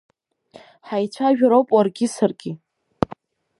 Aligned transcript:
Ҳаицәажәароуп 0.87 1.67
уаргьы 1.75 2.07
саргьы. 2.15 2.51